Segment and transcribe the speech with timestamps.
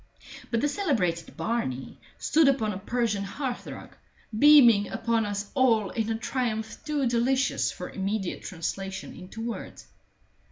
[0.49, 3.95] But the celebrated Barney stood upon a Persian hearth rug,
[4.39, 9.85] beaming upon us all in a triumph too delicious for immediate translation into words.